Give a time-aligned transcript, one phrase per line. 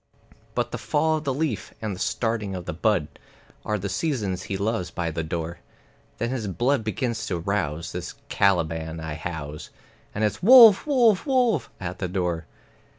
[0.55, 3.07] But the fall of the leaf and the starting of the bud
[3.63, 5.59] Are the seasons he loves by the door;
[6.17, 9.69] Then his blood begins to rouse, this Caliban I house,
[10.15, 12.47] And it's "Wolf, wolf, wolf!" at the door.